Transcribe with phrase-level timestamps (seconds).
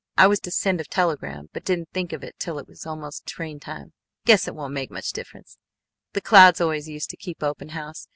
[0.17, 3.27] I was to send a telegram, but didn't think of it till it was almost
[3.27, 3.93] train time.
[4.25, 5.59] Guess it won't make much difference.
[6.13, 8.07] The Clouds always used to keep open house.